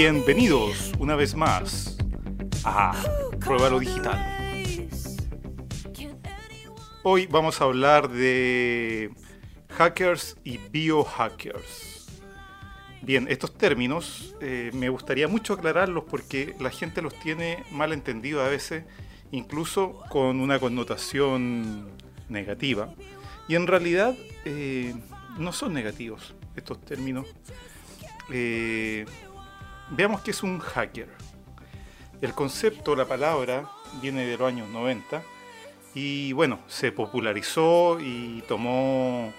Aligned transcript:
Bienvenidos 0.00 0.92
una 1.00 1.16
vez 1.16 1.34
más 1.34 1.98
a 2.62 2.94
Prueba 3.40 3.68
lo 3.68 3.80
Digital. 3.80 4.16
Hoy 7.02 7.26
vamos 7.26 7.60
a 7.60 7.64
hablar 7.64 8.08
de 8.08 9.10
hackers 9.70 10.36
y 10.44 10.58
biohackers. 10.58 12.20
Bien, 13.02 13.26
estos 13.28 13.58
términos 13.58 14.36
eh, 14.40 14.70
me 14.72 14.88
gustaría 14.88 15.26
mucho 15.26 15.54
aclararlos 15.54 16.04
porque 16.04 16.54
la 16.60 16.70
gente 16.70 17.02
los 17.02 17.18
tiene 17.18 17.64
mal 17.72 17.92
entendidos 17.92 18.46
a 18.46 18.50
veces, 18.50 18.84
incluso 19.32 19.98
con 20.10 20.38
una 20.38 20.60
connotación 20.60 21.88
negativa. 22.28 22.94
Y 23.48 23.56
en 23.56 23.66
realidad 23.66 24.14
eh, 24.44 24.94
no 25.40 25.52
son 25.52 25.74
negativos 25.74 26.36
estos 26.54 26.80
términos. 26.84 27.26
Eh, 28.30 29.04
veamos 29.90 30.20
qué 30.20 30.30
es 30.30 30.42
un 30.42 30.58
hacker. 30.58 31.08
El 32.20 32.34
concepto, 32.34 32.96
la 32.96 33.06
palabra, 33.06 33.68
viene 34.02 34.26
de 34.26 34.36
los 34.36 34.48
años 34.48 34.68
90 34.68 35.22
y 35.94 36.32
bueno, 36.32 36.60
se 36.66 36.92
popularizó 36.92 37.98
y 38.00 38.42
tomó 38.46 39.32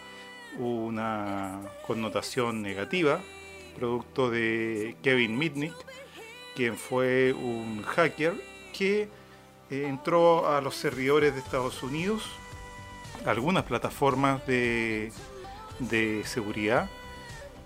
una 0.58 1.62
connotación 1.86 2.62
negativa, 2.62 3.20
producto 3.76 4.30
de 4.30 4.96
Kevin 5.04 5.38
Mitnick, 5.38 5.74
quien 6.56 6.76
fue 6.76 7.34
un 7.34 7.84
hacker 7.84 8.34
que 8.78 9.10
eh, 9.70 9.86
entró 9.88 10.50
a 10.50 10.62
los 10.62 10.76
servidores 10.76 11.34
de 11.34 11.40
Estados 11.40 11.84
Unidos, 11.84 12.24
algunas 13.26 13.64
plataformas 13.64 14.46
de, 14.48 15.12
de 15.80 16.24
seguridad 16.26 16.90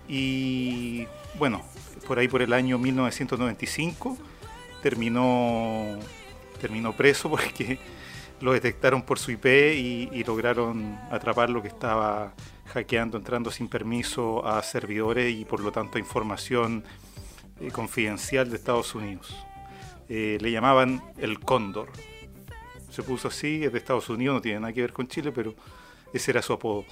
y 0.06 1.06
bueno, 1.38 1.62
por 2.06 2.18
ahí 2.18 2.28
por 2.28 2.42
el 2.42 2.52
año 2.52 2.78
1995 2.78 4.16
terminó, 4.82 5.98
terminó 6.60 6.92
preso 6.94 7.30
porque 7.30 7.78
lo 8.40 8.52
detectaron 8.52 9.02
por 9.02 9.18
su 9.18 9.30
IP 9.30 9.46
y, 9.46 10.24
lograron 10.24 10.98
atrapar 11.10 11.48
lo 11.50 11.62
que 11.62 11.68
estaba 11.68 12.34
hackeando, 12.66 13.16
entrando 13.16 13.50
sin 13.50 13.68
permiso 13.68 14.46
a 14.46 14.62
servidores 14.62 15.34
y 15.34 15.44
por 15.44 15.60
lo 15.60 15.72
tanto 15.72 15.96
a 15.96 16.00
información 16.00 16.84
eh, 17.60 17.70
confidencial 17.70 18.50
de 18.50 18.56
Estados 18.56 18.94
Unidos. 18.94 19.34
Eh, 20.08 20.38
le 20.40 20.50
llamaban 20.50 21.02
el 21.18 21.40
Cóndor. 21.40 21.88
Se 22.90 23.02
puso 23.02 23.28
así, 23.28 23.64
es 23.64 23.72
de 23.72 23.78
Estados 23.78 24.08
Unidos, 24.10 24.34
no 24.34 24.40
tiene 24.42 24.60
nada 24.60 24.72
que 24.72 24.82
ver 24.82 24.92
con 24.92 25.08
Chile, 25.08 25.32
pero 25.32 25.54
ese 26.12 26.30
era 26.30 26.42
su 26.42 26.52
apodo. 26.52 26.84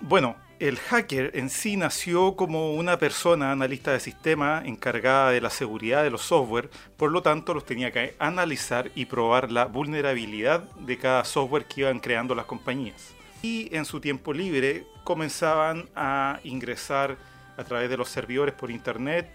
Bueno, 0.00 0.36
el 0.60 0.78
hacker 0.78 1.32
en 1.34 1.50
sí 1.50 1.76
nació 1.76 2.36
como 2.36 2.74
una 2.74 2.98
persona 2.98 3.52
analista 3.52 3.92
de 3.92 4.00
sistema 4.00 4.62
encargada 4.64 5.30
de 5.30 5.40
la 5.40 5.50
seguridad 5.50 6.02
de 6.02 6.10
los 6.10 6.22
software, 6.22 6.70
por 6.96 7.10
lo 7.10 7.22
tanto 7.22 7.54
los 7.54 7.66
tenía 7.66 7.90
que 7.90 8.14
analizar 8.18 8.90
y 8.94 9.06
probar 9.06 9.50
la 9.50 9.66
vulnerabilidad 9.66 10.62
de 10.78 10.98
cada 10.98 11.24
software 11.24 11.66
que 11.66 11.82
iban 11.82 12.00
creando 12.00 12.34
las 12.34 12.46
compañías. 12.46 13.12
Y 13.42 13.74
en 13.76 13.84
su 13.84 14.00
tiempo 14.00 14.32
libre 14.32 14.86
comenzaban 15.02 15.88
a 15.94 16.40
ingresar 16.44 17.16
a 17.56 17.64
través 17.64 17.90
de 17.90 17.96
los 17.96 18.08
servidores 18.08 18.54
por 18.54 18.70
internet 18.70 19.28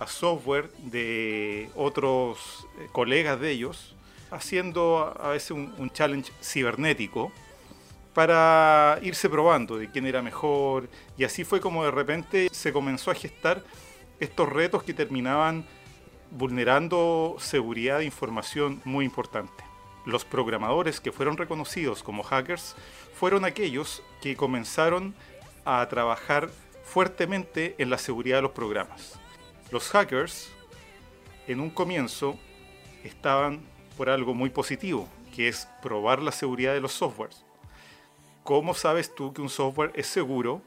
a 0.00 0.06
software 0.06 0.70
de 0.78 1.70
otros 1.76 2.66
eh, 2.78 2.88
colegas 2.92 3.40
de 3.40 3.50
ellos, 3.50 3.94
haciendo 4.30 5.14
a 5.20 5.28
veces 5.28 5.52
un, 5.52 5.72
un 5.78 5.90
challenge 5.90 6.32
cibernético 6.42 7.32
para 8.14 8.98
irse 9.02 9.28
probando 9.28 9.76
de 9.76 9.90
quién 9.90 10.06
era 10.06 10.22
mejor. 10.22 10.88
Y 11.18 11.24
así 11.24 11.44
fue 11.44 11.60
como 11.60 11.84
de 11.84 11.90
repente 11.90 12.48
se 12.52 12.72
comenzó 12.72 13.10
a 13.10 13.14
gestar 13.14 13.62
estos 14.20 14.48
retos 14.48 14.84
que 14.84 14.94
terminaban 14.94 15.66
vulnerando 16.30 17.36
seguridad 17.38 17.98
de 17.98 18.04
información 18.04 18.80
muy 18.84 19.04
importante. 19.04 19.64
Los 20.06 20.24
programadores 20.24 21.00
que 21.00 21.12
fueron 21.12 21.36
reconocidos 21.36 22.02
como 22.02 22.22
hackers 22.22 22.76
fueron 23.14 23.44
aquellos 23.44 24.02
que 24.20 24.36
comenzaron 24.36 25.14
a 25.64 25.86
trabajar 25.88 26.50
fuertemente 26.84 27.74
en 27.78 27.90
la 27.90 27.98
seguridad 27.98 28.38
de 28.38 28.42
los 28.42 28.50
programas. 28.52 29.18
Los 29.70 29.88
hackers 29.88 30.50
en 31.46 31.60
un 31.60 31.70
comienzo 31.70 32.38
estaban 33.02 33.62
por 33.96 34.10
algo 34.10 34.34
muy 34.34 34.50
positivo, 34.50 35.08
que 35.34 35.48
es 35.48 35.68
probar 35.82 36.22
la 36.22 36.32
seguridad 36.32 36.74
de 36.74 36.80
los 36.80 36.92
softwares. 36.92 37.43
¿Cómo 38.44 38.74
sabes 38.74 39.14
tú 39.14 39.32
que 39.32 39.40
un 39.40 39.48
software 39.48 39.90
es 39.94 40.06
seguro 40.06 40.60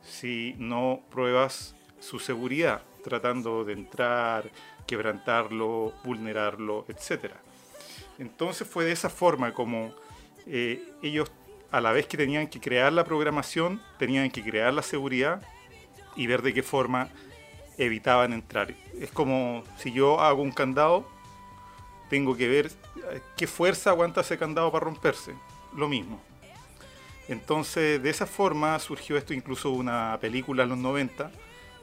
si 0.00 0.54
no 0.58 1.00
pruebas 1.10 1.74
su 1.98 2.20
seguridad, 2.20 2.82
tratando 3.02 3.64
de 3.64 3.72
entrar, 3.72 4.48
quebrantarlo, 4.86 5.92
vulnerarlo, 6.04 6.84
etcétera? 6.86 7.34
Entonces 8.20 8.68
fue 8.68 8.84
de 8.84 8.92
esa 8.92 9.10
forma 9.10 9.52
como 9.54 9.92
eh, 10.46 10.80
ellos, 11.02 11.32
a 11.72 11.80
la 11.80 11.90
vez 11.90 12.06
que 12.06 12.16
tenían 12.16 12.46
que 12.46 12.60
crear 12.60 12.92
la 12.92 13.02
programación, 13.02 13.82
tenían 13.98 14.30
que 14.30 14.44
crear 14.44 14.72
la 14.72 14.82
seguridad 14.82 15.42
y 16.14 16.28
ver 16.28 16.42
de 16.42 16.54
qué 16.54 16.62
forma 16.62 17.08
evitaban 17.76 18.32
entrar. 18.32 18.72
Es 19.00 19.10
como 19.10 19.64
si 19.78 19.90
yo 19.90 20.20
hago 20.20 20.42
un 20.42 20.52
candado, 20.52 21.08
tengo 22.08 22.36
que 22.36 22.46
ver 22.46 22.66
eh, 23.10 23.20
qué 23.36 23.48
fuerza 23.48 23.90
aguanta 23.90 24.20
ese 24.20 24.38
candado 24.38 24.70
para 24.70 24.84
romperse. 24.84 25.34
Lo 25.74 25.88
mismo. 25.88 26.29
Entonces, 27.30 28.02
de 28.02 28.10
esa 28.10 28.26
forma 28.26 28.76
surgió 28.80 29.16
esto, 29.16 29.32
incluso 29.32 29.70
una 29.70 30.18
película 30.20 30.64
en 30.64 30.70
los 30.70 30.78
90 30.78 31.30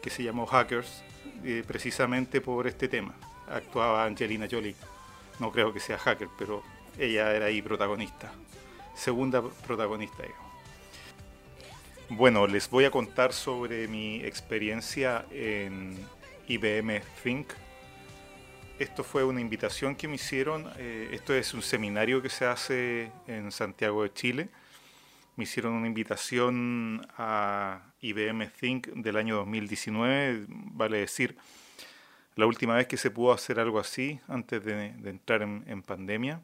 que 0.02 0.10
se 0.10 0.22
llamó 0.22 0.46
Hackers, 0.46 1.06
eh, 1.46 1.64
precisamente 1.66 2.42
por 2.42 2.68
este 2.68 2.90
tema. 2.90 3.16
Actuaba 3.50 4.04
Angelina 4.04 4.46
Jolie. 4.52 4.76
No 5.40 5.50
creo 5.50 5.72
que 5.72 5.80
sea 5.80 5.98
hacker, 5.98 6.28
pero 6.38 6.64
ella 7.00 7.34
era 7.34 7.46
ahí 7.46 7.62
protagonista. 7.62 8.30
Segunda 8.94 9.42
protagonista, 9.66 10.24
Bueno, 12.10 12.46
les 12.46 12.70
voy 12.70 12.84
a 12.84 12.92
contar 12.92 13.32
sobre 13.32 13.88
mi 13.88 14.18
experiencia 14.26 15.26
en 15.32 15.98
IBM 16.50 17.02
Think. 17.24 17.54
Esto 18.80 19.02
fue 19.02 19.24
una 19.24 19.40
invitación 19.40 19.96
que 19.96 20.10
me 20.10 20.16
hicieron. 20.16 20.70
Eh, 20.78 21.08
esto 21.14 21.34
es 21.34 21.54
un 21.54 21.62
seminario 21.62 22.22
que 22.22 22.30
se 22.30 22.46
hace 22.46 23.12
en 23.28 23.50
Santiago 23.54 24.04
de 24.04 24.12
Chile 24.12 24.50
me 25.38 25.44
hicieron 25.44 25.74
una 25.74 25.88
invitación 25.88 27.08
a 27.16 27.94
IBM 28.02 28.50
Think 28.60 28.88
del 28.88 29.18
año 29.18 29.36
2019, 29.38 30.46
vale 30.50 30.98
decir, 30.98 31.38
la 32.36 32.48
última 32.48 32.76
vez 32.76 32.88
que 32.88 32.98
se 32.98 33.12
pudo 33.12 33.32
hacer 33.32 33.60
algo 33.60 33.80
así 33.80 34.20
antes 34.28 34.66
de, 34.66 34.88
entrar 35.06 35.44
en, 35.44 35.84
pandemia. 35.84 36.42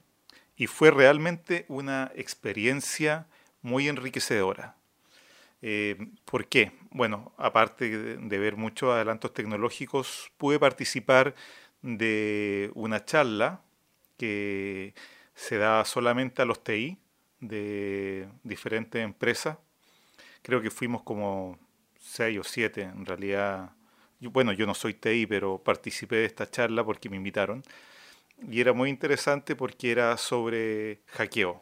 Y 0.55 0.67
fue 0.67 0.91
realmente 0.91 1.65
una 1.67 2.11
experiencia 2.15 3.25
muy 3.63 3.87
enriquecedora. 3.87 4.75
Eh, 5.63 5.97
¿Por 6.25 6.47
qué? 6.47 6.71
Bueno, 6.91 7.33
aparte 7.37 8.17
de 8.17 8.37
ver 8.37 8.55
muchos 8.57 8.93
adelantos 8.93 9.33
tecnológicos, 9.33 10.31
pude 10.37 10.59
participar 10.59 11.33
de 11.81 12.69
una 12.75 13.03
charla 13.05 13.61
que 14.17 14.93
se 15.33 15.57
da 15.57 15.83
solamente 15.83 16.43
a 16.43 16.45
los 16.45 16.63
TI, 16.63 16.99
de 17.47 18.27
diferentes 18.43 19.03
empresas. 19.03 19.57
Creo 20.41 20.61
que 20.61 20.71
fuimos 20.71 21.03
como 21.03 21.57
seis 21.99 22.39
o 22.39 22.43
siete 22.43 22.83
en 22.83 23.05
realidad. 23.05 23.71
bueno, 24.19 24.53
yo 24.53 24.65
no 24.65 24.73
soy 24.73 24.93
TI, 24.93 25.27
pero 25.27 25.57
participé 25.59 26.17
de 26.17 26.25
esta 26.25 26.49
charla 26.49 26.83
porque 26.83 27.09
me 27.09 27.17
invitaron. 27.17 27.63
Y 28.49 28.61
era 28.61 28.73
muy 28.73 28.89
interesante 28.89 29.55
porque 29.55 29.91
era 29.91 30.17
sobre 30.17 31.01
hackeo. 31.07 31.61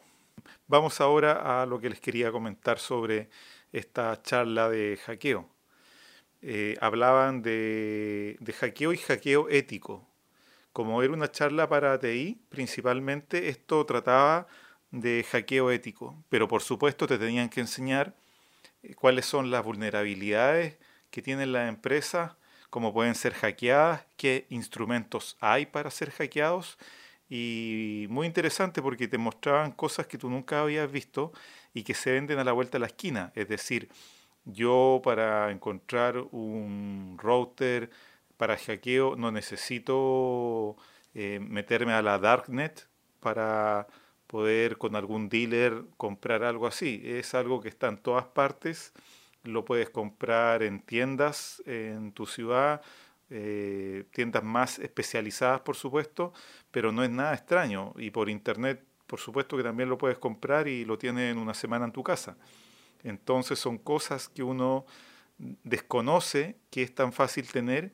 Vamos 0.66 1.00
ahora 1.00 1.62
a 1.62 1.66
lo 1.66 1.80
que 1.80 1.90
les 1.90 2.00
quería 2.00 2.32
comentar 2.32 2.78
sobre 2.78 3.28
esta 3.72 4.20
charla 4.22 4.68
de 4.68 4.98
hackeo. 5.04 5.48
Eh, 6.42 6.76
hablaban 6.80 7.42
de, 7.42 8.36
de 8.40 8.52
hackeo 8.52 8.92
y 8.92 8.98
hackeo 8.98 9.48
ético. 9.48 10.08
Como 10.72 11.02
era 11.02 11.12
una 11.12 11.30
charla 11.30 11.68
para 11.68 11.98
TI, 11.98 12.40
principalmente 12.48 13.48
esto 13.48 13.84
trataba 13.86 14.46
de 14.92 15.24
hackeo 15.28 15.70
ético, 15.70 16.16
pero 16.28 16.46
por 16.46 16.62
supuesto 16.62 17.06
te 17.06 17.18
tenían 17.18 17.48
que 17.48 17.60
enseñar 17.60 18.14
eh, 18.82 18.94
cuáles 18.94 19.26
son 19.26 19.50
las 19.50 19.64
vulnerabilidades 19.64 20.76
que 21.10 21.22
tienen 21.22 21.52
las 21.52 21.68
empresas, 21.68 22.32
cómo 22.70 22.92
pueden 22.92 23.14
ser 23.14 23.34
hackeadas, 23.34 24.04
qué 24.16 24.46
instrumentos 24.50 25.36
hay 25.40 25.66
para 25.66 25.90
ser 25.90 26.10
hackeados. 26.10 26.78
Y 27.28 28.06
muy 28.10 28.26
interesante 28.26 28.82
porque 28.82 29.08
te 29.08 29.18
mostraban 29.18 29.72
cosas 29.72 30.06
que 30.06 30.18
tú 30.18 30.28
nunca 30.30 30.60
habías 30.60 30.90
visto 30.92 31.32
y 31.74 31.82
que 31.82 31.94
se 31.94 32.12
venden 32.12 32.38
a 32.38 32.44
la 32.44 32.52
vuelta 32.52 32.72
de 32.72 32.80
la 32.80 32.86
esquina, 32.86 33.32
es 33.34 33.48
decir, 33.48 33.88
yo 34.44 35.00
para 35.04 35.50
encontrar 35.50 36.18
un 36.32 37.16
router 37.18 37.90
para 38.36 38.56
hackeo 38.56 39.16
no 39.16 39.30
necesito 39.30 40.76
eh, 41.14 41.38
meterme 41.40 41.92
a 41.92 42.02
la 42.02 42.18
darknet 42.18 42.88
para 43.20 43.86
poder 44.32 44.78
con 44.78 44.96
algún 44.96 45.28
dealer 45.28 45.84
comprar 45.98 46.42
algo 46.42 46.66
así. 46.66 47.02
Es 47.04 47.34
algo 47.34 47.60
que 47.60 47.68
está 47.68 47.88
en 47.88 47.98
todas 47.98 48.24
partes, 48.24 48.94
lo 49.44 49.62
puedes 49.66 49.90
comprar 49.90 50.62
en 50.62 50.80
tiendas 50.80 51.62
en 51.66 52.12
tu 52.12 52.24
ciudad, 52.24 52.80
eh, 53.28 54.04
tiendas 54.10 54.42
más 54.42 54.78
especializadas, 54.78 55.60
por 55.60 55.76
supuesto, 55.76 56.32
pero 56.70 56.92
no 56.92 57.04
es 57.04 57.10
nada 57.10 57.34
extraño. 57.34 57.92
Y 57.98 58.10
por 58.10 58.30
internet, 58.30 58.82
por 59.06 59.20
supuesto 59.20 59.54
que 59.58 59.62
también 59.62 59.90
lo 59.90 59.98
puedes 59.98 60.16
comprar 60.16 60.66
y 60.66 60.86
lo 60.86 60.96
tienes 60.96 61.30
en 61.30 61.36
una 61.36 61.52
semana 61.52 61.84
en 61.84 61.92
tu 61.92 62.02
casa. 62.02 62.38
Entonces 63.02 63.58
son 63.58 63.76
cosas 63.76 64.30
que 64.30 64.42
uno 64.42 64.86
desconoce 65.62 66.56
que 66.70 66.82
es 66.82 66.94
tan 66.94 67.12
fácil 67.12 67.52
tener, 67.52 67.92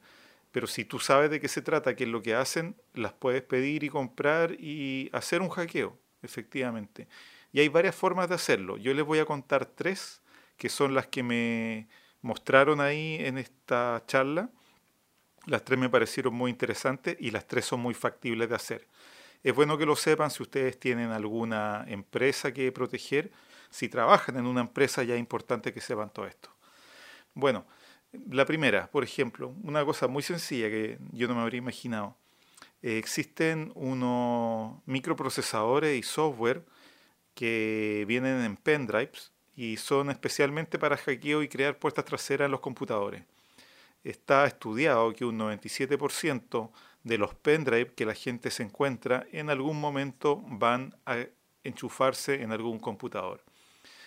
pero 0.53 0.69
si 0.69 0.85
tú 0.85 1.01
sabes 1.01 1.31
de 1.31 1.41
qué 1.41 1.49
se 1.49 1.63
trata, 1.63 1.97
qué 1.97 2.05
es 2.05 2.11
lo 2.11 2.23
que 2.23 2.37
hacen, 2.37 2.77
las 2.95 3.13
puedes 3.13 3.43
pedir 3.43 3.83
y 3.83 3.89
comprar 3.89 4.53
y 4.53 5.11
hacer 5.13 5.43
un 5.43 5.49
hackeo, 5.49 5.99
efectivamente. 6.23 7.09
Y 7.53 7.61
hay 7.61 7.69
varias 7.69 7.95
formas 7.95 8.29
de 8.29 8.35
hacerlo. 8.35 8.77
Yo 8.77 8.95
les 8.95 9.05
voy 9.05 9.19
a 9.19 9.25
contar 9.25 9.67
tres, 9.67 10.23
que 10.57 10.69
son 10.69 10.95
las 10.95 11.07
que 11.07 11.23
me 11.23 11.89
mostraron 12.21 12.81
ahí 12.81 13.19
en 13.21 13.39
esta 13.39 14.03
charla 14.07 14.51
las 15.49 15.65
tres 15.65 15.79
me 15.79 15.89
parecieron 15.89 16.35
muy 16.35 16.51
interesantes 16.51 17.17
y 17.19 17.31
las 17.31 17.47
tres 17.47 17.65
son 17.65 17.81
muy 17.81 17.95
factibles 17.95 18.51
de 18.51 18.55
hacer. 18.55 18.87
Es 19.43 19.55
bueno 19.55 19.79
que 19.79 19.87
lo 19.87 19.97
sepan 19.97 20.31
si 20.31 20.43
ustedes 20.43 20.79
tienen 20.79 21.11
alguna 21.11 21.87
empresa 21.89 22.53
que 22.53 22.71
proteger. 22.71 23.33
Si 23.71 23.89
trabajan 23.89 24.37
en 24.37 24.45
una 24.47 24.61
empresa 24.61 25.03
ya 25.05 25.15
es 25.15 25.21
importante 25.21 25.73
que 25.73 25.81
sepan 25.81 26.11
todo 26.11 26.27
esto. 26.27 26.51
Bueno, 27.33 27.65
la 28.29 28.45
primera, 28.45 28.91
por 28.91 29.05
ejemplo, 29.05 29.55
una 29.63 29.87
cosa 29.87 30.07
muy 30.07 30.23
sencilla 30.23 30.69
que 30.69 30.99
yo 31.13 31.27
no 31.29 31.35
me 31.35 31.41
habría 31.41 31.59
imaginado. 31.59 32.15
Eh, 32.83 32.99
existen 32.99 33.73
unos 33.75 34.81
microprocesadores 34.87 35.99
y 35.99 36.03
software 36.03 36.65
que 37.35 38.05
vienen 38.09 38.45
en 38.45 38.57
pendrives 38.57 39.33
y 39.57 39.77
son 39.77 40.11
especialmente 40.11 40.79
para 40.79 40.97
hackeo 40.97 41.43
y 41.43 41.49
crear 41.49 41.79
puertas 41.79 42.05
traseras 42.05 42.47
en 42.47 42.53
los 42.53 42.61
computadores 42.61 43.25
está 44.05 44.47
estudiado 44.47 45.13
que 45.13 45.25
un 45.25 45.39
97% 45.39 46.71
de 47.05 47.19
los 47.19 47.35
pendrive 47.35 47.93
que 47.95 48.07
la 48.07 48.15
gente 48.15 48.51
se 48.51 48.63
encuentra 48.63 49.27
en 49.33 49.51
algún 49.51 49.81
momento 49.81 50.43
van 50.47 50.95
a 51.07 51.19
enchufarse 51.65 52.43
en 52.43 52.53
algún 52.53 52.79
computador. 52.79 53.43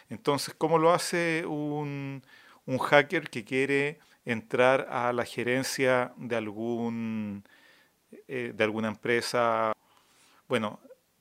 Entonces, 0.10 0.54
¿cómo 0.58 0.78
lo 0.78 0.92
hace 0.92 1.46
un, 1.46 2.24
hacker 2.80 3.30
que 3.30 3.44
quiere 3.44 4.00
entrar 4.26 4.88
a 4.90 5.12
la 5.14 5.26
gerencia 5.26 6.14
de, 6.18 6.36
algún, 6.36 7.44
eh, 8.28 8.54
de 8.56 8.64
alguna 8.64 8.88
empresa? 8.88 9.74
Bueno, 10.48 10.80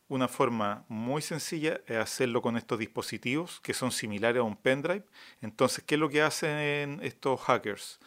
una 0.08 0.26
forma 0.26 0.84
muy 0.88 1.22
sencilla 1.22 1.80
es 1.86 1.96
hacerlo 1.96 2.42
con 2.42 2.56
estos 2.56 2.78
dispositivos 2.78 3.60
que 3.60 3.74
son 3.74 3.92
similares 3.92 4.40
a 4.40 4.42
un 4.42 4.56
pendrive. 4.56 5.04
Entonces, 5.40 5.84
¿qué 5.84 5.94
es 5.94 6.00
lo 6.00 6.08
que 6.08 6.20
hacen 6.20 6.98
estos 7.02 7.40
hackers? 7.42 8.00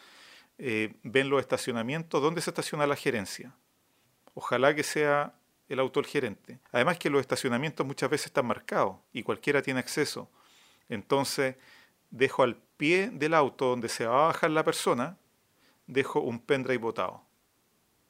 Eh, 0.58 0.94
ven 1.02 1.30
los 1.30 1.40
estacionamientos, 1.40 2.22
dónde 2.22 2.42
se 2.42 2.50
estaciona 2.50 2.86
la 2.86 2.94
gerencia. 2.94 3.56
Ojalá 4.34 4.74
que 4.74 4.82
sea 4.82 5.34
el 5.68 5.80
auto 5.80 5.98
el 5.98 6.06
gerente. 6.06 6.60
Además 6.72 6.98
que 6.98 7.10
los 7.10 7.20
estacionamientos 7.20 7.86
muchas 7.86 8.10
veces 8.10 8.26
están 8.26 8.46
marcados 8.46 8.96
y 9.12 9.22
cualquiera 9.22 9.62
tiene 9.62 9.80
acceso. 9.80 10.30
Entonces, 10.88 11.56
dejo 12.10 12.42
al 12.42 12.56
pie 12.76 13.10
del 13.10 13.34
auto 13.34 13.66
donde 13.66 13.88
se 13.88 14.06
va 14.06 14.24
a 14.24 14.26
bajar 14.28 14.50
la 14.50 14.62
persona, 14.62 15.16
dejo 15.86 16.20
un 16.20 16.38
pendrive 16.38 16.78
botado. 16.78 17.23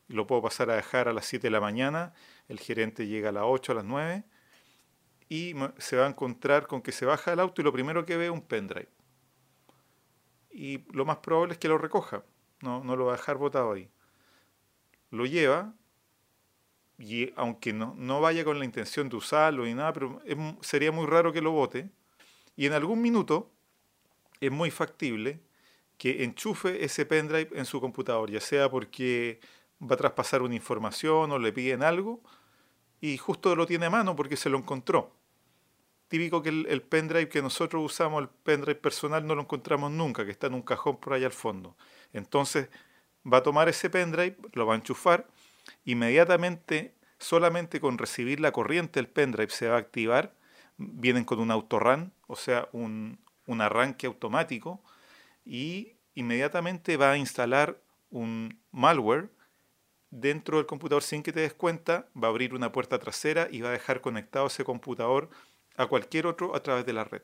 Lo 0.09 0.27
puedo 0.27 0.43
pasar 0.43 0.71
a 0.71 0.77
dejar 0.77 1.09
a 1.09 1.13
las 1.13 1.27
7 1.27 1.47
de 1.47 1.51
la 1.51 1.61
mañana, 1.61 2.13
el 2.49 2.59
gerente 2.61 3.07
llega 3.07 3.31
a 3.31 3.33
las 3.33 3.45
8, 3.47 3.73
a 3.73 3.75
las 3.77 3.85
9 3.85 4.25
y 5.29 5.55
se 5.79 5.97
va 5.97 6.07
a 6.07 6.09
encontrar 6.09 6.67
con 6.67 6.83
que 6.83 6.93
se 6.93 7.07
baja 7.07 7.33
el 7.33 7.41
auto 7.41 7.63
y 7.63 7.65
lo 7.65 7.73
primero 7.73 8.05
que 8.05 8.17
ve 8.17 8.27
es 8.27 8.31
un 8.31 8.43
pendrive. 8.43 8.91
Y 10.51 10.85
lo 10.93 11.05
más 11.05 11.19
probable 11.19 11.55
es 11.55 11.59
que 11.59 11.69
lo 11.69 11.79
recoja 11.79 12.25
no, 12.65 12.83
no 12.83 12.97
lo 12.97 13.07
va 13.07 13.13
a 13.13 13.17
dejar 13.17 13.37
botado 13.37 13.73
ahí. 13.73 13.89
Lo 15.11 15.27
lleva 15.27 15.75
y 16.99 17.33
aunque 17.37 17.73
no, 17.73 17.95
no 17.97 18.21
vaya 18.21 18.45
con 18.45 18.59
la 18.59 18.65
intención 18.65 19.09
de 19.09 19.17
usarlo 19.17 19.65
ni 19.65 19.75
nada, 19.75 19.93
pero 19.93 20.21
sería 20.63 20.91
muy 20.91 21.07
raro 21.07 21.33
que 21.33 21.43
lo 21.43 21.53
bote. 21.53 21.91
Y 22.57 22.67
en 22.67 22.73
algún 22.73 23.03
minuto 23.03 23.53
es 24.41 24.51
muy 24.51 24.71
factible 24.71 25.41
que 25.99 26.25
enchufe 26.25 26.85
ese 26.85 27.07
pendrive 27.07 27.51
en 27.55 27.67
su 27.67 27.81
computador, 27.81 28.31
ya 28.31 28.41
sea 28.41 28.71
porque 28.71 29.41
va 29.83 29.95
a 29.95 29.99
traspasar 29.99 30.43
una 30.43 30.55
información 30.55 31.33
o 31.33 31.39
le 31.39 31.53
piden 31.53 31.83
algo 31.83 32.23
y 33.01 33.19
justo 33.19 33.55
lo 33.55 33.67
tiene 33.67 33.87
a 33.87 33.91
mano 33.91 34.17
porque 34.17 34.37
se 34.37 34.49
lo 34.49 34.59
encontró. 34.59 35.13
Típico 36.09 36.43
que 36.43 36.51
el, 36.51 36.67
el, 36.69 36.83
pendrive 36.83 37.29
que 37.29 37.43
nosotros 37.43 37.83
usamos, 37.85 38.23
el 38.23 38.29
pendrive 38.29 38.77
personal, 38.77 39.27
no 39.27 39.35
lo 39.35 39.43
encontramos 39.43 39.91
nunca, 39.91 40.25
que 40.25 40.31
está 40.31 40.47
en 40.47 40.55
un 40.55 40.63
cajón 40.63 40.99
por 40.99 41.15
allá 41.15 41.27
al 41.27 41.33
fondo. 41.33 41.77
Entonces 42.13 42.69
va 43.31 43.39
a 43.39 43.43
tomar 43.43 43.69
ese 43.69 43.91
pendrive, 43.91 44.37
lo 44.53 44.67
va 44.67 44.75
a 44.75 44.77
enchufar, 44.77 45.27
inmediatamente, 45.85 46.95
solamente 47.19 47.81
con 47.81 47.99
recibir 47.99 48.41
la 48.41 48.53
corriente 48.53 49.01
del 49.01 49.09
pendrive 49.09 49.51
se 49.51 49.69
va 49.69 49.77
a 49.77 49.81
activar, 49.81 50.35
vienen 50.77 51.25
con 51.25 51.41
un 51.41 51.51
autorun, 51.51 52.13
o 52.27 52.37
sea, 52.37 52.69
un, 52.73 53.19
un 53.47 53.61
arranque 53.61 54.07
automático, 54.07 54.83
y 55.45 55.93
inmediatamente 56.15 56.97
va 56.97 57.13
a 57.13 57.19
instalar 57.19 57.81
un 58.11 58.61
malware 58.71 59.31
dentro 60.15 60.59
del 60.59 60.67
computador 60.67 61.03
sin 61.03 61.23
que 61.23 61.33
te 61.33 61.41
des 61.41 61.55
cuenta, 61.55 62.07
va 62.17 62.29
a 62.29 62.31
abrir 62.31 62.55
una 62.55 62.71
puerta 62.71 62.99
trasera 62.99 63.49
y 63.51 63.61
va 63.61 63.71
a 63.71 63.73
dejar 63.73 64.01
conectado 64.01 64.47
ese 64.47 64.65
computador 64.65 65.29
a 65.77 65.87
cualquier 65.87 66.27
otro 66.27 66.55
a 66.55 66.63
través 66.63 66.87
de 66.87 66.93
la 66.93 67.05
red. 67.05 67.23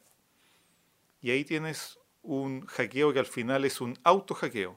Y 1.20 1.31
ahí 1.31 1.44
tienes 1.44 1.98
un 2.22 2.66
hackeo 2.66 3.12
que 3.12 3.20
al 3.20 3.26
final 3.26 3.64
es 3.64 3.81
un 3.81 3.96
auto 4.02 4.34
hackeo, 4.34 4.76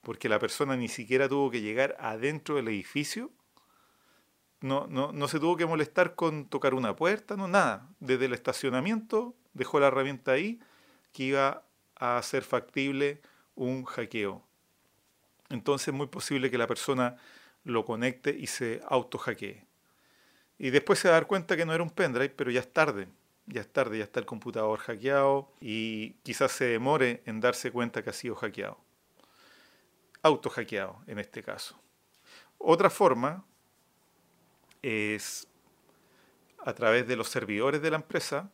porque 0.00 0.30
la 0.30 0.38
persona 0.38 0.76
ni 0.76 0.88
siquiera 0.88 1.28
tuvo 1.28 1.50
que 1.50 1.60
llegar 1.60 1.94
adentro 2.00 2.56
del 2.56 2.68
edificio, 2.68 3.30
no, 4.60 4.86
no, 4.86 5.12
no 5.12 5.28
se 5.28 5.38
tuvo 5.38 5.56
que 5.56 5.66
molestar 5.66 6.14
con 6.14 6.46
tocar 6.46 6.72
una 6.72 6.96
puerta, 6.96 7.36
no, 7.36 7.48
nada. 7.48 7.88
Desde 7.98 8.26
el 8.26 8.32
estacionamiento 8.32 9.34
dejó 9.52 9.80
la 9.80 9.88
herramienta 9.88 10.32
ahí 10.32 10.60
que 11.12 11.24
iba 11.24 11.64
a 11.96 12.16
hacer 12.16 12.44
factible 12.44 13.20
un 13.56 13.84
hackeo. 13.84 14.42
Entonces 15.50 15.88
es 15.88 15.94
muy 15.94 16.06
posible 16.06 16.50
que 16.50 16.58
la 16.58 16.68
persona 16.68 17.16
lo 17.64 17.84
conecte 17.84 18.30
y 18.30 18.46
se 18.46 18.80
auto 18.88 19.18
hackee. 19.18 19.64
Y 20.58 20.70
después 20.70 20.98
se 20.98 21.08
va 21.08 21.14
a 21.14 21.20
dar 21.20 21.26
cuenta 21.26 21.56
que 21.56 21.64
no 21.64 21.74
era 21.74 21.82
un 21.82 21.90
pendrive, 21.90 22.30
pero 22.30 22.50
ya 22.50 22.60
es 22.60 22.72
tarde 22.72 23.08
ya 23.46 23.60
es 23.60 23.72
tarde, 23.72 23.98
ya 23.98 24.04
está 24.04 24.20
el 24.20 24.26
computador 24.26 24.78
hackeado 24.78 25.52
y 25.60 26.12
quizás 26.22 26.52
se 26.52 26.66
demore 26.66 27.22
en 27.26 27.40
darse 27.40 27.70
cuenta 27.70 28.02
que 28.02 28.10
ha 28.10 28.14
sido 28.14 28.34
hackeado. 28.36 28.78
Auto 30.22 30.50
hackeado 30.50 31.02
en 31.06 31.18
este 31.18 31.42
caso. 31.42 31.78
Otra 32.58 32.90
forma 32.90 33.44
es 34.80 35.48
a 36.64 36.72
través 36.72 37.06
de 37.08 37.16
los 37.16 37.28
servidores 37.28 37.82
de 37.82 37.90
la 37.90 37.96
empresa. 37.96 38.50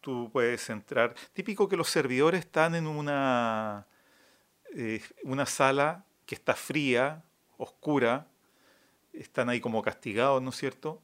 Tú 0.00 0.30
puedes 0.32 0.68
entrar. 0.70 1.14
Típico 1.32 1.68
que 1.68 1.76
los 1.76 1.88
servidores 1.88 2.40
están 2.40 2.74
en 2.74 2.86
una, 2.86 3.86
eh, 4.74 5.02
una 5.22 5.46
sala 5.46 6.04
que 6.26 6.34
está 6.34 6.54
fría, 6.54 7.22
oscura. 7.62 8.26
Están 9.12 9.48
ahí 9.48 9.60
como 9.60 9.82
castigados, 9.82 10.42
¿no 10.42 10.50
es 10.50 10.56
cierto? 10.56 11.02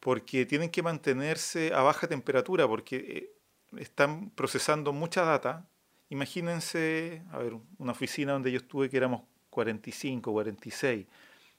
porque 0.00 0.46
tienen 0.46 0.70
que 0.70 0.82
mantenerse 0.82 1.72
a 1.74 1.82
baja 1.82 2.08
temperatura, 2.08 2.66
porque 2.66 2.96
eh, 2.96 3.32
están 3.78 4.30
procesando 4.30 4.92
mucha 4.92 5.22
data. 5.22 5.68
Imagínense, 6.08 7.22
a 7.30 7.38
ver, 7.38 7.54
una 7.78 7.92
oficina 7.92 8.32
donde 8.32 8.50
yo 8.50 8.58
estuve 8.58 8.90
que 8.90 8.96
éramos 8.96 9.22
45, 9.50 10.32
46, 10.32 11.06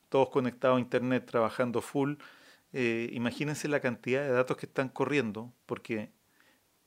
todos 0.09 0.29
conectados 0.29 0.77
a 0.77 0.81
internet, 0.81 1.25
trabajando 1.25 1.81
full. 1.81 2.15
Eh, 2.73 3.09
imagínense 3.13 3.67
la 3.67 3.79
cantidad 3.79 4.23
de 4.23 4.31
datos 4.31 4.57
que 4.57 4.65
están 4.65 4.89
corriendo, 4.89 5.53
porque 5.65 6.11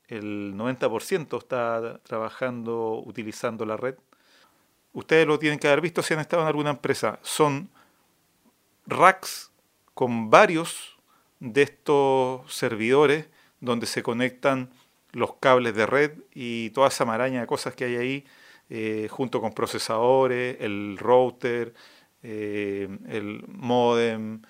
el 0.09 0.55
90% 0.55 1.39
está 1.39 2.01
trabajando 2.03 3.01
utilizando 3.01 3.65
la 3.65 3.77
red. 3.77 3.97
Ustedes 4.95 5.27
lo 5.27 5.39
tienen 5.39 5.59
que 5.59 5.67
haber 5.67 5.81
visto 5.81 6.03
si 6.03 6.15
han 6.15 6.21
estado 6.21 6.43
en 6.43 6.49
alguna 6.49 6.71
empresa. 6.71 7.19
Son 7.23 7.69
racks 8.87 9.51
con 9.93 10.31
varios 10.31 10.97
de 11.41 11.63
estos 11.63 12.55
servidores 12.55 13.27
donde 13.61 13.87
se 13.87 14.03
conectan 14.03 14.71
los 15.13 15.35
cables 15.35 15.75
de 15.75 15.87
red 15.87 16.13
y 16.33 16.71
toda 16.71 16.89
esa 16.89 17.05
maraña 17.05 17.41
de 17.41 17.47
cosas 17.47 17.75
que 17.75 17.85
hay 17.85 17.97
ahí, 17.97 18.25
eh, 18.71 19.09
junto 19.11 19.41
con 19.41 19.53
procesadores, 19.53 20.57
el 20.61 20.97
router, 20.99 21.75
eh, 22.23 22.89
el 23.09 23.45
modem, 23.49 24.43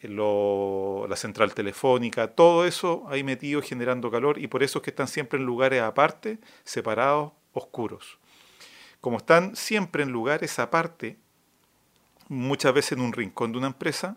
la 0.00 1.16
central 1.16 1.54
telefónica, 1.54 2.28
todo 2.28 2.66
eso 2.66 3.04
ahí 3.08 3.22
metido 3.22 3.60
generando 3.62 4.10
calor 4.10 4.38
y 4.38 4.46
por 4.46 4.62
eso 4.62 4.78
es 4.78 4.82
que 4.84 4.90
están 4.90 5.08
siempre 5.08 5.38
en 5.38 5.44
lugares 5.44 5.82
aparte, 5.82 6.38
separados, 6.64 7.32
oscuros. 7.52 8.18
Como 9.00 9.18
están 9.18 9.54
siempre 9.56 10.02
en 10.02 10.10
lugares 10.10 10.58
aparte, 10.58 11.18
muchas 12.28 12.72
veces 12.74 12.92
en 12.92 13.00
un 13.00 13.12
rincón 13.12 13.52
de 13.52 13.58
una 13.58 13.68
empresa, 13.68 14.16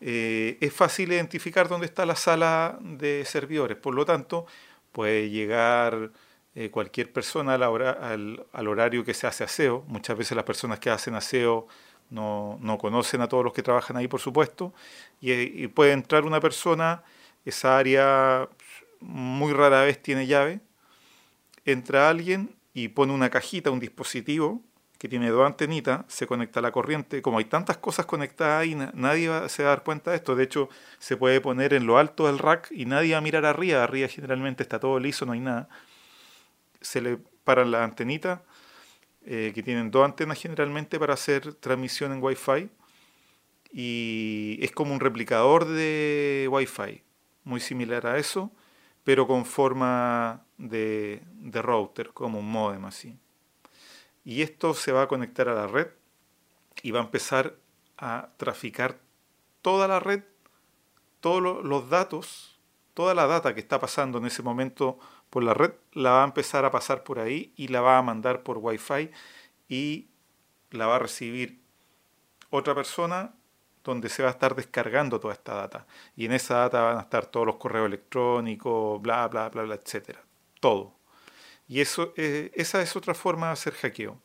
eh, 0.00 0.58
es 0.60 0.72
fácil 0.72 1.12
identificar 1.12 1.68
dónde 1.68 1.86
está 1.86 2.04
la 2.06 2.16
sala 2.16 2.78
de 2.80 3.24
servidores. 3.24 3.76
Por 3.76 3.94
lo 3.94 4.04
tanto, 4.04 4.46
puede 4.90 5.30
llegar 5.30 6.10
eh, 6.54 6.70
cualquier 6.70 7.12
persona 7.12 7.54
al, 7.54 8.68
horario 8.68 9.04
que 9.04 9.14
se 9.14 9.26
hace 9.26 9.44
aseo. 9.44 9.84
Muchas 9.86 10.18
veces 10.18 10.36
las 10.36 10.44
personas 10.44 10.80
que 10.80 10.90
hacen 10.90 11.14
aseo 11.14 11.68
no, 12.10 12.58
no 12.60 12.78
conocen 12.78 13.20
a 13.20 13.28
todos 13.28 13.44
los 13.44 13.52
que 13.52 13.62
trabajan 13.62 13.96
ahí, 13.96 14.08
por 14.08 14.20
supuesto, 14.20 14.74
y, 15.20 15.32
y 15.32 15.68
puede 15.68 15.92
entrar 15.92 16.24
una 16.24 16.40
persona, 16.40 17.04
esa 17.44 17.78
área 17.78 18.48
muy 19.00 19.52
rara 19.52 19.82
vez 19.82 20.02
tiene 20.02 20.26
llave, 20.26 20.60
entra 21.64 22.08
alguien 22.08 22.56
y 22.74 22.88
pone 22.88 23.12
una 23.12 23.30
cajita, 23.30 23.70
un 23.70 23.80
dispositivo 23.80 24.62
que 24.98 25.08
tiene 25.08 25.30
dos 25.30 25.44
antenitas, 25.44 26.04
se 26.06 26.28
conecta 26.28 26.60
a 26.60 26.62
la 26.62 26.70
corriente. 26.70 27.22
Como 27.22 27.38
hay 27.38 27.46
tantas 27.46 27.76
cosas 27.78 28.06
conectadas 28.06 28.62
ahí, 28.62 28.76
nadie 28.94 29.48
se 29.48 29.64
va 29.64 29.70
a 29.70 29.72
dar 29.74 29.82
cuenta 29.82 30.12
de 30.12 30.18
esto. 30.18 30.36
De 30.36 30.44
hecho, 30.44 30.68
se 31.00 31.16
puede 31.16 31.40
poner 31.40 31.74
en 31.74 31.86
lo 31.86 31.98
alto 31.98 32.28
del 32.28 32.38
rack 32.38 32.68
y 32.70 32.86
nadie 32.86 33.14
va 33.14 33.18
a 33.18 33.20
mirar 33.20 33.44
arriba. 33.44 33.82
Arriba 33.82 34.06
generalmente 34.06 34.62
está 34.62 34.78
todo 34.78 35.00
liso, 35.00 35.26
no 35.26 35.32
hay 35.32 35.40
nada. 35.40 35.68
Se 36.80 37.00
le 37.00 37.18
paran 37.42 37.72
las 37.72 37.82
antenitas, 37.82 38.42
eh, 39.26 39.50
que 39.52 39.64
tienen 39.64 39.90
dos 39.90 40.04
antenas 40.04 40.40
generalmente 40.40 41.00
para 41.00 41.14
hacer 41.14 41.54
transmisión 41.54 42.12
en 42.12 42.22
Wi-Fi. 42.22 42.70
Y 43.72 44.58
es 44.62 44.70
como 44.70 44.94
un 44.94 45.00
replicador 45.00 45.64
de 45.64 46.46
Wi-Fi, 46.48 47.02
muy 47.42 47.58
similar 47.58 48.06
a 48.06 48.18
eso, 48.18 48.52
pero 49.04 49.26
con 49.26 49.44
forma 49.44 50.44
de, 50.58 51.22
router, 51.52 52.12
como 52.12 52.38
un 52.38 52.50
modem 52.50 52.84
así. 52.84 53.18
Y 54.24 54.42
esto 54.42 54.74
se 54.74 54.92
va 54.92 55.02
a 55.02 55.08
conectar 55.08 55.48
a 55.48 55.54
la 55.54 55.66
red 55.66 55.88
y 56.82 56.92
va 56.92 57.00
a 57.00 57.04
empezar 57.04 57.56
a 57.98 58.28
traficar 58.36 58.98
toda 59.60 59.88
la 59.88 60.00
red, 60.00 60.22
todos 61.20 61.64
los 61.64 61.90
datos, 61.90 62.58
toda 62.94 63.14
la 63.14 63.26
data 63.26 63.54
que 63.54 63.60
está 63.60 63.80
pasando 63.80 64.18
en 64.18 64.26
ese 64.26 64.42
momento 64.42 64.98
por 65.30 65.42
la 65.42 65.54
red, 65.54 65.72
la 65.92 66.10
va 66.10 66.22
a 66.22 66.26
empezar 66.26 66.64
a 66.64 66.70
pasar 66.70 67.04
por 67.04 67.18
ahí 67.18 67.52
y 67.56 67.68
la 67.68 67.80
va 67.80 67.98
a 67.98 68.02
mandar 68.02 68.42
por 68.42 68.58
Wi-Fi 68.58 69.10
y 69.68 70.08
la 70.70 70.86
va 70.86 70.96
a 70.96 71.00
recibir 71.00 71.62
otra 72.50 72.74
persona 72.74 73.34
donde 73.84 74.08
se 74.08 74.22
va 74.22 74.28
a 74.28 74.32
estar 74.32 74.54
descargando 74.54 75.20
toda 75.20 75.34
esta 75.34 75.54
data. 75.54 75.86
Y 76.16 76.26
en 76.26 76.32
esa 76.32 76.56
data 76.56 76.82
van 76.82 76.98
a 76.98 77.02
estar 77.02 77.26
todos 77.26 77.46
los 77.46 77.56
correos 77.56 77.86
electrónicos, 77.86 79.00
bla, 79.02 79.28
bla, 79.28 79.48
bla, 79.48 79.62
bla, 79.62 79.74
etcétera. 79.74 80.22
Todo. 80.60 80.94
Y 81.68 81.80
eso, 81.80 82.12
eh, 82.16 82.50
esa 82.54 82.82
es 82.82 82.96
otra 82.96 83.14
forma 83.14 83.46
de 83.46 83.52
hacer 83.54 83.74
hackeo. 83.74 84.20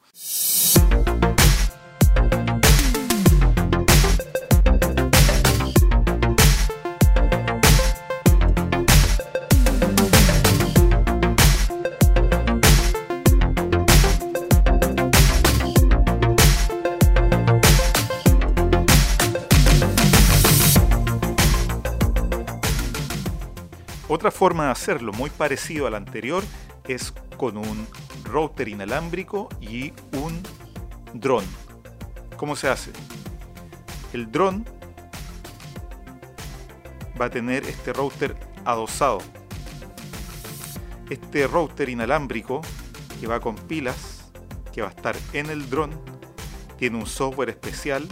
Otra 24.17 24.31
forma 24.31 24.65
de 24.65 24.71
hacerlo, 24.71 25.13
muy 25.13 25.29
parecido 25.29 25.86
al 25.86 25.93
anterior, 25.93 26.43
es 26.88 27.13
con 27.38 27.55
un 27.55 27.88
router 28.24 28.67
inalámbrico 28.67 29.47
y 29.62 29.93
un 30.13 30.41
dron. 31.13 31.45
¿Cómo 32.36 32.55
se 32.55 32.67
hace? 32.67 32.91
El 34.13 34.31
dron 34.31 34.65
va 37.21 37.25
a 37.25 37.29
tener 37.29 37.63
este 37.65 37.93
router 37.93 38.36
adosado. 38.65 39.19
Este 41.12 41.45
router 41.45 41.88
inalámbrico 41.88 42.62
que 43.19 43.27
va 43.27 43.39
con 43.39 43.55
pilas, 43.55 44.31
que 44.74 44.81
va 44.81 44.88
a 44.88 44.91
estar 44.93 45.15
en 45.33 45.51
el 45.51 45.69
dron, 45.69 45.91
tiene 46.79 46.97
un 46.97 47.05
software 47.05 47.50
especial 47.50 48.07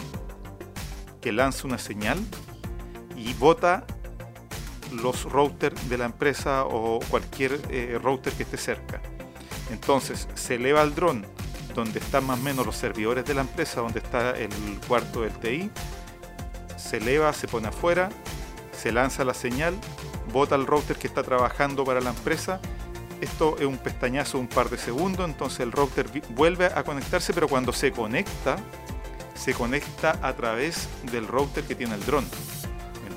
que 1.20 1.32
lanza 1.32 1.66
una 1.66 1.80
señal 1.80 2.20
y 3.16 3.34
bota 3.34 3.88
los 5.02 5.24
routers 5.24 5.90
de 5.90 5.98
la 5.98 6.06
empresa 6.06 6.66
o 6.66 7.00
cualquier 7.10 7.60
eh, 7.70 8.00
router 8.02 8.34
que 8.34 8.44
esté 8.44 8.58
cerca. 8.58 9.02
Entonces 9.72 10.28
se 10.36 10.56
eleva 10.56 10.82
el 10.82 10.94
dron 10.94 11.26
donde 11.76 12.00
están 12.00 12.26
más 12.26 12.40
o 12.40 12.42
menos 12.42 12.66
los 12.66 12.76
servidores 12.76 13.26
de 13.26 13.34
la 13.34 13.42
empresa, 13.42 13.82
donde 13.82 14.00
está 14.00 14.32
el 14.32 14.50
cuarto 14.88 15.22
del 15.22 15.34
TI, 15.34 15.70
se 16.78 16.98
eleva, 16.98 17.34
se 17.34 17.48
pone 17.48 17.68
afuera, 17.68 18.10
se 18.72 18.92
lanza 18.92 19.26
la 19.26 19.34
señal, 19.34 19.76
bota 20.32 20.56
el 20.56 20.66
router 20.66 20.98
que 20.98 21.08
está 21.08 21.22
trabajando 21.22 21.84
para 21.84 22.00
la 22.00 22.12
empresa. 22.12 22.60
Esto 23.22 23.58
es 23.60 23.66
un 23.66 23.78
pestañazo 23.78 24.40
un 24.40 24.48
par 24.48 24.70
de 24.70 24.78
segundos, 24.78 25.28
entonces 25.28 25.60
el 25.60 25.72
router 25.72 26.08
vuelve 26.30 26.66
a 26.68 26.84
conectarse, 26.84 27.34
pero 27.34 27.48
cuando 27.48 27.74
se 27.74 27.92
conecta, 27.92 28.58
se 29.34 29.54
conecta 29.54 30.18
a 30.22 30.34
través 30.34 30.88
del 31.12 31.28
router 31.28 31.64
que 31.66 31.76
tiene 31.76 31.96
el 31.96 32.06
dron. 32.06 32.26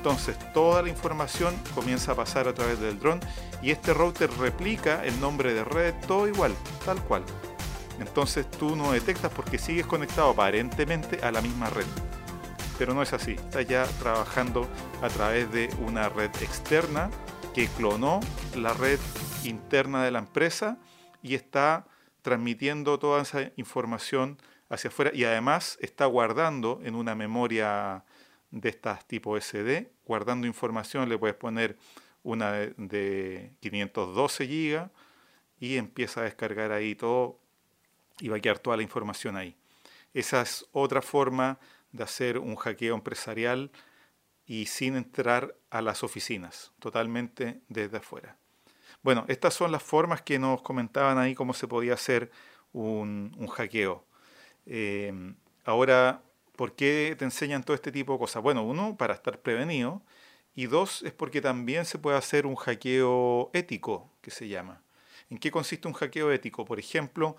Entonces 0.09 0.39
toda 0.55 0.81
la 0.81 0.89
información 0.89 1.55
comienza 1.75 2.13
a 2.13 2.15
pasar 2.15 2.49
a 2.49 2.55
través 2.55 2.81
del 2.81 2.99
dron 2.99 3.21
y 3.61 3.73
este 3.73 3.93
router 3.93 4.31
replica 4.39 5.05
el 5.05 5.21
nombre 5.21 5.53
de 5.53 5.65
red, 5.65 5.95
todo 6.07 6.27
igual, 6.27 6.55
tal 6.87 6.99
cual. 7.03 7.23
Entonces 8.01 8.51
tú 8.51 8.75
no 8.75 8.93
detectas 8.93 9.31
porque 9.31 9.59
sigues 9.59 9.85
conectado 9.85 10.31
aparentemente 10.31 11.21
a 11.23 11.31
la 11.31 11.43
misma 11.43 11.69
red. 11.69 11.85
Pero 12.79 12.95
no 12.95 13.03
es 13.03 13.13
así, 13.13 13.33
está 13.33 13.61
ya 13.61 13.85
trabajando 13.85 14.67
a 15.03 15.11
través 15.11 15.53
de 15.53 15.69
una 15.87 16.09
red 16.09 16.31
externa 16.41 17.11
que 17.53 17.67
clonó 17.69 18.21
la 18.57 18.73
red 18.73 18.99
interna 19.45 20.05
de 20.05 20.11
la 20.11 20.21
empresa 20.21 20.79
y 21.23 21.35
está 21.35 21.85
transmitiendo 22.23 22.99
toda 22.99 23.21
esa 23.21 23.53
información 23.57 24.39
hacia 24.71 24.89
afuera 24.89 25.11
y 25.13 25.25
además 25.25 25.77
está 25.83 26.07
guardando 26.07 26.81
en 26.83 26.95
una 26.95 27.15
memoria 27.15 28.05
de 28.51 28.69
estas 28.69 29.07
tipo 29.07 29.39
SD. 29.39 29.91
Guardando 30.05 30.47
información 30.47 31.09
le 31.09 31.19
puedes 31.19 31.37
poner 31.37 31.77
una 32.23 32.53
de, 32.53 33.53
512 33.61 34.47
GB 34.47 34.91
y 35.61 35.77
empieza 35.77 36.21
a 36.21 36.25
descargar 36.25 36.73
ahí 36.73 36.95
todo 36.95 37.39
y 38.21 38.29
va 38.29 38.37
a 38.37 38.41
quedar 38.41 38.59
toda 38.59 38.77
la 38.77 38.83
información 38.83 39.37
ahí. 39.37 39.57
Esa 40.15 40.43
es 40.43 40.67
otra 40.73 41.03
forma 41.03 41.59
de 41.93 42.05
hacer 42.05 42.39
un 42.39 42.57
hackeo 42.57 42.95
empresarial 42.95 43.71
y 44.47 44.67
sin 44.67 44.97
entrar 44.97 45.55
a 45.71 45.83
las 45.83 46.03
oficinas, 46.03 46.73
totalmente 46.79 47.61
desde 47.69 47.99
afuera. 47.99 48.37
Bueno, 49.03 49.25
estas 49.29 49.55
son 49.55 49.71
las 49.71 49.83
formas 49.83 50.23
que 50.23 50.39
nos 50.39 50.63
comentaban 50.63 51.19
ahí 51.19 51.35
cómo 51.35 51.55
se 51.55 51.69
podía 51.69 51.95
hacer 51.95 52.31
un, 52.73 53.47
hackeo. 53.47 54.05
Eh, 54.67 55.35
ahora 55.65 56.23
¿Por 56.59 56.75
qué 56.75 57.15
te 57.17 57.25
enseñan 57.25 57.63
todo 57.63 57.77
este 57.77 57.93
tipo 57.93 58.15
de 58.15 58.19
cosas? 58.19 58.43
Bueno, 58.43 58.65
uno, 58.65 58.97
para 58.97 59.15
estar 59.15 59.41
prevenido, 59.43 60.03
y 60.57 60.67
dos, 60.67 61.05
es 61.05 61.13
porque 61.13 61.41
también 61.41 61.85
se 61.85 62.01
puede 62.01 62.17
hacer 62.19 62.47
un 62.47 62.57
hackeo 62.57 63.51
ético, 63.53 64.11
que 64.21 64.33
se 64.33 64.49
llama. 64.49 64.83
¿En 65.31 65.39
qué 65.39 65.53
consiste 65.53 65.87
un 65.87 65.95
hackeo 65.95 66.33
ético? 66.33 66.65
Por 66.65 66.81
ejemplo, 66.81 67.37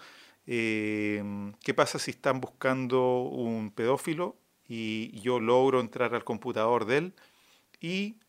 eh, 0.48 1.22
¿qué 1.62 1.74
pasa 1.74 2.00
si 2.00 2.12
están 2.12 2.40
buscando 2.40 3.24
un 3.24 3.72
pedófilo 3.72 4.38
y 4.70 5.20
yo 5.20 5.42
logro 5.42 5.82
entrar 5.82 6.16
al 6.16 6.24
computador 6.24 6.86
de 6.86 6.98
él 7.00 7.14
y 7.82 8.20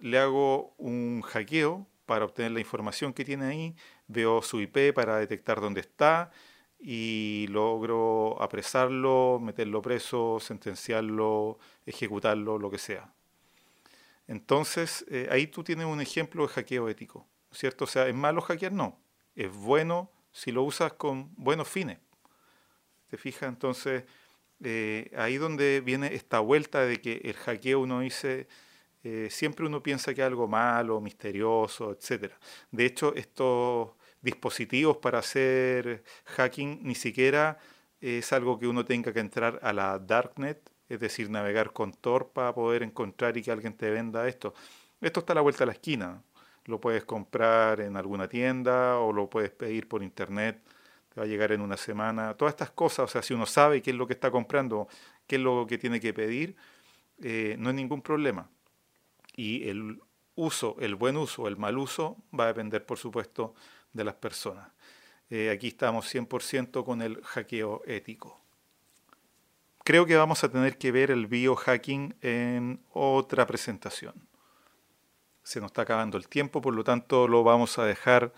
le 0.00 0.18
hago 0.18 0.74
un 0.78 1.22
hackeo 1.22 1.86
para 2.06 2.24
obtener 2.24 2.50
la 2.50 2.58
información 2.58 3.12
que 3.12 3.24
tiene 3.24 3.44
ahí, 3.44 3.76
veo 4.08 4.42
su 4.42 4.60
IP 4.60 4.92
para 4.94 5.18
detectar 5.18 5.60
dónde 5.60 5.82
está, 5.82 6.32
y 6.80 7.46
logro 7.50 8.40
apresarlo, 8.40 9.38
meterlo 9.40 9.82
preso, 9.82 10.38
sentenciarlo, 10.40 11.58
ejecutarlo, 11.84 12.58
lo 12.58 12.70
que 12.70 12.78
sea. 12.78 13.12
Entonces, 14.26 15.04
eh, 15.10 15.28
ahí 15.30 15.46
tú 15.46 15.62
tienes 15.62 15.86
un 15.86 16.00
ejemplo 16.00 16.46
de 16.46 16.52
hackeo 16.52 16.88
ético, 16.88 17.26
¿cierto? 17.50 17.84
O 17.84 17.86
sea, 17.86 18.08
es 18.08 18.14
malo 18.14 18.40
hackear, 18.40 18.72
no. 18.72 18.98
Es 19.34 19.52
bueno 19.52 20.10
si 20.32 20.52
lo 20.52 20.62
usas 20.62 20.92
con 20.92 21.34
buenos 21.36 21.68
fines. 21.68 21.98
¿Te 23.08 23.16
fijas? 23.16 23.48
Entonces, 23.48 24.04
eh, 24.62 25.10
ahí 25.16 25.36
donde 25.36 25.80
viene 25.80 26.14
esta 26.14 26.40
vuelta 26.40 26.82
de 26.84 27.00
que 27.00 27.20
el 27.24 27.34
hackeo 27.34 27.80
uno 27.80 28.00
dice, 28.00 28.46
eh, 29.02 29.28
siempre 29.30 29.66
uno 29.66 29.82
piensa 29.82 30.14
que 30.14 30.20
es 30.20 30.26
algo 30.26 30.46
malo, 30.46 31.00
misterioso, 31.00 31.90
etc. 31.92 32.32
De 32.70 32.86
hecho, 32.86 33.14
esto 33.14 33.96
dispositivos 34.22 34.98
para 34.98 35.18
hacer 35.18 36.04
hacking, 36.24 36.80
ni 36.82 36.94
siquiera 36.94 37.58
es 38.00 38.32
algo 38.32 38.58
que 38.58 38.66
uno 38.66 38.84
tenga 38.84 39.12
que 39.12 39.20
entrar 39.20 39.60
a 39.62 39.72
la 39.72 39.98
darknet, 39.98 40.70
es 40.88 41.00
decir, 41.00 41.30
navegar 41.30 41.72
con 41.72 41.92
Tor 41.92 42.30
para 42.32 42.54
poder 42.54 42.82
encontrar 42.82 43.36
y 43.36 43.42
que 43.42 43.50
alguien 43.50 43.74
te 43.74 43.90
venda 43.90 44.26
esto. 44.26 44.54
Esto 45.00 45.20
está 45.20 45.32
a 45.32 45.36
la 45.36 45.40
vuelta 45.40 45.60
de 45.60 45.66
la 45.66 45.72
esquina. 45.72 46.22
Lo 46.64 46.80
puedes 46.80 47.04
comprar 47.04 47.80
en 47.80 47.96
alguna 47.96 48.28
tienda 48.28 48.98
o 48.98 49.12
lo 49.12 49.28
puedes 49.30 49.50
pedir 49.50 49.88
por 49.88 50.02
internet. 50.02 50.60
Te 51.08 51.20
va 51.20 51.24
a 51.24 51.28
llegar 51.28 51.52
en 51.52 51.60
una 51.60 51.76
semana. 51.76 52.34
Todas 52.34 52.54
estas 52.54 52.70
cosas, 52.70 53.04
o 53.04 53.08
sea, 53.08 53.22
si 53.22 53.34
uno 53.34 53.46
sabe 53.46 53.82
qué 53.82 53.90
es 53.90 53.96
lo 53.96 54.06
que 54.06 54.14
está 54.14 54.30
comprando, 54.30 54.88
qué 55.26 55.36
es 55.36 55.42
lo 55.42 55.66
que 55.66 55.78
tiene 55.78 56.00
que 56.00 56.12
pedir, 56.12 56.56
eh, 57.22 57.56
no 57.58 57.68
hay 57.68 57.74
ningún 57.74 58.02
problema. 58.02 58.50
Y 59.36 59.68
el 59.68 60.00
uso, 60.34 60.76
el 60.80 60.94
buen 60.96 61.16
uso, 61.16 61.48
el 61.48 61.56
mal 61.56 61.78
uso, 61.78 62.16
va 62.38 62.44
a 62.44 62.48
depender, 62.48 62.84
por 62.84 62.98
supuesto, 62.98 63.54
de 63.92 64.04
las 64.04 64.14
personas. 64.14 64.68
Eh, 65.30 65.50
aquí 65.50 65.68
estamos 65.68 66.12
100% 66.12 66.84
con 66.84 67.02
el 67.02 67.22
hackeo 67.22 67.82
ético. 67.86 68.40
Creo 69.84 70.06
que 70.06 70.16
vamos 70.16 70.44
a 70.44 70.50
tener 70.50 70.76
que 70.76 70.92
ver 70.92 71.10
el 71.10 71.26
biohacking 71.26 72.14
en 72.20 72.80
otra 72.92 73.46
presentación. 73.46 74.14
Se 75.42 75.60
nos 75.60 75.68
está 75.70 75.82
acabando 75.82 76.18
el 76.18 76.28
tiempo, 76.28 76.60
por 76.60 76.74
lo 76.74 76.84
tanto 76.84 77.26
lo 77.26 77.42
vamos 77.42 77.78
a 77.78 77.84
dejar 77.84 78.32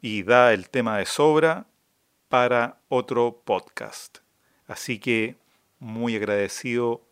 y 0.00 0.22
da 0.22 0.52
el 0.52 0.68
tema 0.68 0.98
de 0.98 1.06
sobra 1.06 1.66
para 2.28 2.78
otro 2.88 3.42
podcast. 3.44 4.18
Así 4.66 4.98
que 4.98 5.36
muy 5.78 6.16
agradecido 6.16 7.02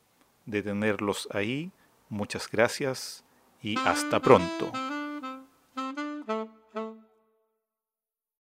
de 0.47 0.63
tenerlos 0.63 1.29
ahí. 1.33 1.71
Muchas 2.09 2.51
gracias 2.51 3.25
y 3.63 3.79
hasta 3.81 4.21
pronto. 4.21 4.73